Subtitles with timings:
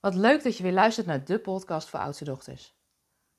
[0.00, 2.74] Wat leuk dat je weer luistert naar de podcast voor oudste dochters.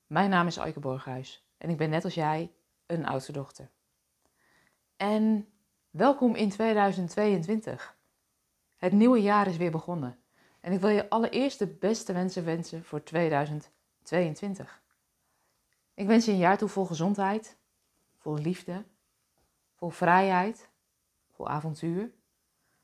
[0.06, 2.52] Mijn naam is Aike Borghuis en ik ben net als jij
[2.86, 3.70] een oudste dochter.
[4.96, 5.48] En
[5.90, 7.96] welkom in 2022.
[8.76, 10.18] Het nieuwe jaar is weer begonnen
[10.60, 14.82] en ik wil je allereerst de beste wensen wensen voor 2022.
[15.94, 17.58] Ik wens je een jaar toe vol gezondheid,
[18.16, 18.84] vol liefde,
[19.74, 20.70] vol vrijheid,
[21.30, 22.12] vol avontuur,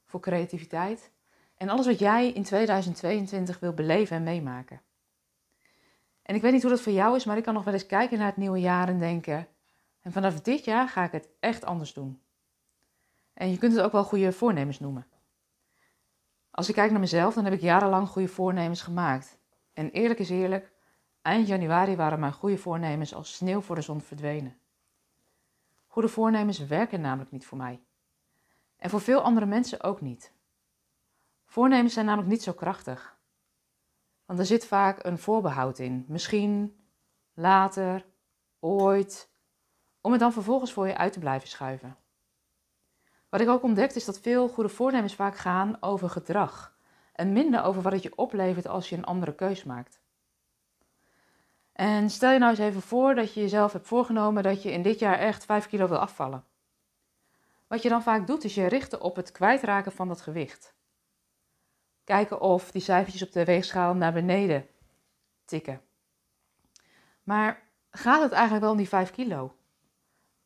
[0.05, 1.13] vol creativiteit
[1.59, 4.81] en alles wat jij in 2022 wil beleven en meemaken.
[6.23, 7.87] En ik weet niet hoe dat voor jou is, maar ik kan nog wel eens
[7.87, 9.49] kijken naar het nieuwe jaar en denken:
[10.01, 12.21] en vanaf dit jaar ga ik het echt anders doen.
[13.35, 15.07] En je kunt het ook wel goede voornemens noemen.
[16.51, 19.39] Als ik kijk naar mezelf, dan heb ik jarenlang goede voornemens gemaakt.
[19.73, 20.73] En eerlijk is eerlijk,
[21.23, 24.59] eind januari waren mijn goede voornemens als sneeuw voor de zon verdwenen.
[25.87, 27.81] Goede voornemens werken namelijk niet voor mij.
[28.77, 30.33] En voor veel andere mensen ook niet.
[31.51, 33.17] Voornemens zijn namelijk niet zo krachtig.
[34.25, 36.05] Want er zit vaak een voorbehoud in.
[36.09, 36.81] Misschien,
[37.35, 38.05] later,
[38.61, 39.31] ooit.
[40.01, 41.97] Om het dan vervolgens voor je uit te blijven schuiven.
[43.29, 46.77] Wat ik ook ontdekt is dat veel goede voornemens vaak gaan over gedrag.
[47.13, 50.01] En minder over wat het je oplevert als je een andere keus maakt.
[51.73, 54.83] En stel je nou eens even voor dat je jezelf hebt voorgenomen dat je in
[54.83, 56.45] dit jaar echt 5 kilo wil afvallen.
[57.67, 60.77] Wat je dan vaak doet is je richten op het kwijtraken van dat gewicht.
[62.09, 64.67] Kijken of die cijfertjes op de weegschaal naar beneden
[65.45, 65.81] tikken.
[67.23, 69.57] Maar gaat het eigenlijk wel om die 5 kilo?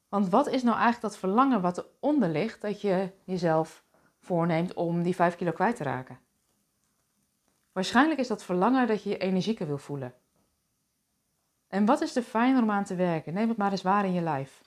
[0.08, 3.84] Want wat is nou eigenlijk dat verlangen wat eronder ligt dat je jezelf
[4.18, 6.20] voorneemt om die 5 kilo kwijt te raken?
[7.72, 10.14] Waarschijnlijk is dat verlangen dat je je energieker wil voelen.
[11.68, 13.34] En wat is er fijner om aan te werken?
[13.34, 14.62] Neem het maar eens waar in je lijf.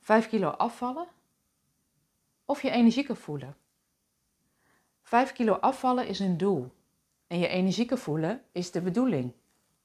[0.00, 1.08] 5 kilo afvallen
[2.44, 3.56] of je energieker voelen?
[5.10, 6.72] 5 kilo afvallen is een doel.
[7.26, 9.32] En je energieker voelen is de bedoeling.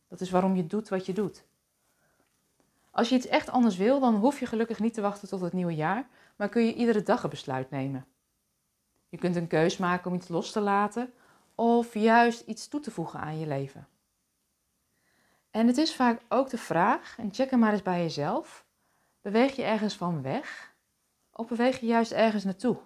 [0.08, 1.44] Dat is waarom je doet wat je doet.
[2.92, 5.54] Als je iets echt anders wil, dan hoef je gelukkig niet te wachten tot het
[5.54, 8.06] nieuwe jaar, maar kun je iedere dag een besluit nemen.
[9.10, 11.14] Je kunt een keus maken om iets los te laten
[11.56, 13.88] of juist iets toe te voegen aan je leven.
[15.52, 18.66] En het is vaak ook de vraag, en check hem maar eens bij jezelf:
[19.22, 20.76] beweeg je ergens van weg
[21.32, 22.78] of beweeg je juist ergens naartoe?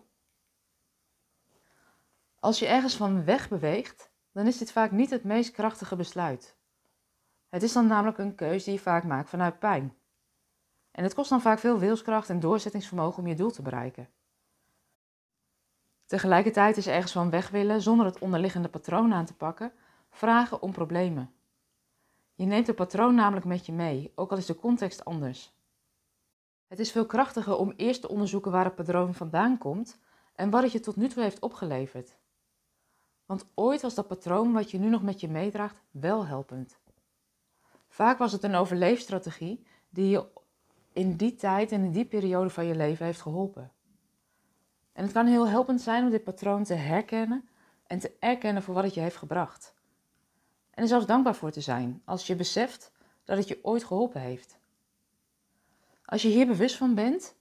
[2.40, 6.58] Als je ergens van weg beweegt, dan is dit vaak niet het meest krachtige besluit.
[7.50, 9.98] Het is dan namelijk een keuze die je vaak maakt vanuit pijn.
[10.92, 14.10] En het kost dan vaak veel wilskracht en doorzettingsvermogen om je doel te bereiken.
[16.06, 19.74] Tegelijkertijd is ergens van weg willen zonder het onderliggende patroon aan te pakken,
[20.10, 21.34] vragen om problemen.
[22.36, 25.54] Je neemt het patroon namelijk met je mee, ook al is de context anders.
[26.68, 30.00] Het is veel krachtiger om eerst te onderzoeken waar het patroon vandaan komt
[30.36, 32.19] en wat het je tot nu toe heeft opgeleverd.
[33.30, 36.78] Want ooit was dat patroon wat je nu nog met je meedraagt wel helpend.
[37.88, 40.26] Vaak was het een overleefstrategie die je
[40.94, 43.72] in die tijd en in die periode van je leven heeft geholpen.
[44.94, 47.50] En het kan heel helpend zijn om dit patroon te herkennen
[47.88, 49.74] en te erkennen voor wat het je heeft gebracht.
[50.72, 52.92] En er zelfs dankbaar voor te zijn als je beseft
[53.24, 54.60] dat het je ooit geholpen heeft.
[56.06, 57.36] Als je hier bewust van bent,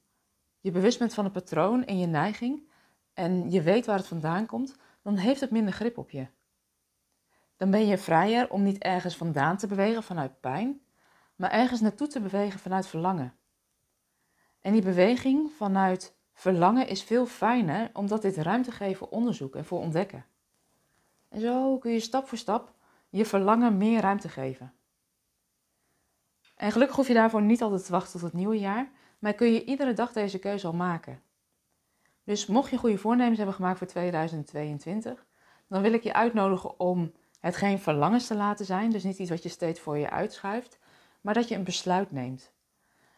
[0.60, 2.68] je bewust bent van het patroon en je neiging
[3.12, 6.26] en je weet waar het vandaan komt, dan heeft het minder grip op je.
[7.56, 10.80] Dan ben je vrijer om niet ergens vandaan te bewegen vanuit pijn,
[11.36, 13.36] maar ergens naartoe te bewegen vanuit verlangen.
[14.60, 19.64] En die beweging vanuit verlangen is veel fijner, omdat dit ruimte geeft voor onderzoek en
[19.64, 20.26] voor ontdekken.
[21.28, 22.74] En zo kun je stap voor stap
[23.08, 24.72] je verlangen meer ruimte geven.
[26.54, 29.52] En gelukkig hoef je daarvoor niet altijd te wachten tot het nieuwe jaar, maar kun
[29.52, 31.22] je iedere dag deze keuze al maken.
[32.28, 35.26] Dus mocht je goede voornemens hebben gemaakt voor 2022,
[35.68, 39.30] dan wil ik je uitnodigen om het geen verlangens te laten zijn, dus niet iets
[39.30, 40.78] wat je steeds voor je uitschuift,
[41.20, 42.52] maar dat je een besluit neemt.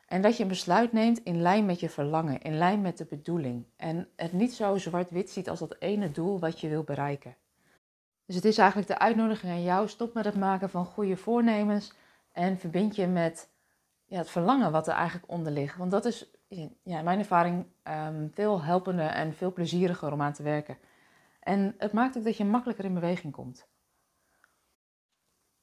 [0.07, 3.05] En dat je een besluit neemt in lijn met je verlangen, in lijn met de
[3.05, 3.65] bedoeling.
[3.77, 7.37] En het niet zo zwart-wit ziet als dat ene doel wat je wil bereiken.
[8.27, 11.93] Dus het is eigenlijk de uitnodiging aan jou: stop met het maken van goede voornemens
[12.33, 13.49] en verbind je met
[14.07, 15.77] ja, het verlangen wat er eigenlijk onder ligt.
[15.77, 16.31] Want dat is
[16.83, 20.79] ja, in mijn ervaring um, veel helpender en veel plezieriger om aan te werken.
[21.41, 23.69] En het maakt ook dat je makkelijker in beweging komt.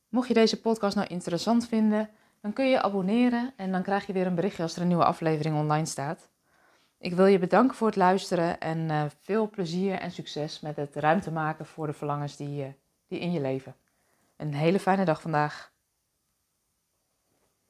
[0.10, 2.10] Mocht je deze podcast nou interessant vinden,
[2.42, 4.88] dan kun je je abonneren en dan krijg je weer een berichtje als er een
[4.88, 6.30] nieuwe aflevering online staat.
[7.00, 10.96] Ik wil je bedanken voor het luisteren en uh, veel plezier en succes met het
[10.96, 12.72] ruimte maken voor de verlangens die, uh,
[13.08, 13.76] die in je leven.
[14.36, 15.72] Een hele fijne dag vandaag.